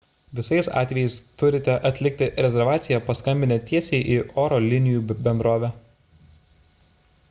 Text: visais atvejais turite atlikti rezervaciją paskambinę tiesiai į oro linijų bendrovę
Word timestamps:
visais 0.37 0.69
atvejais 0.79 1.17
turite 1.41 1.75
atlikti 1.89 2.29
rezervaciją 2.45 2.99
paskambinę 3.11 3.59
tiesiai 3.69 4.01
į 4.15 4.19
oro 4.47 4.61
linijų 4.71 5.01
bendrovę 5.29 5.69